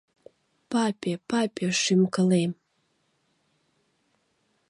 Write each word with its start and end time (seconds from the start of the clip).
Папе, 0.71 1.13
папе, 1.29 1.65
шӱм-кылем!.. 1.81 2.51